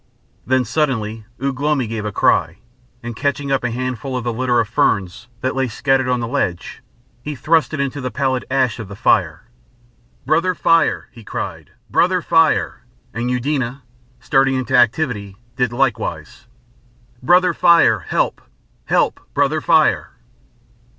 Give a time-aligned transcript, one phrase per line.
[0.47, 2.57] Then suddenly Ugh lomi gave a cry,
[3.03, 6.27] and catching up a handful of the litter of ferns that lay scattered on the
[6.27, 6.81] ledge,
[7.21, 9.43] he thrust it into the pallid ash of the fire.
[10.25, 12.83] "Brother Fire!" he cried, "Brother Fire!"
[13.13, 13.83] And Eudena,
[14.19, 16.47] starting into activity, did likewise.
[17.21, 17.99] "Brother Fire!
[17.99, 18.41] Help,
[18.85, 19.19] help!
[19.35, 20.13] Brother Fire!"